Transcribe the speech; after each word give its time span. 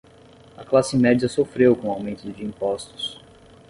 A 0.57 0.63
classe 0.65 0.95
média 0.97 1.29
sofreu 1.29 1.75
com 1.75 1.89
o 1.89 1.91
aumento 1.91 2.31
de 2.31 2.43
impostos 2.43 3.21